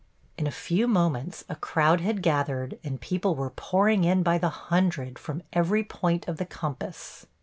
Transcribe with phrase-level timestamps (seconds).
[0.35, 4.49] In a few moments a crowd had gathered and people were pouring in by the
[4.49, 7.27] hundred from every point of the compass.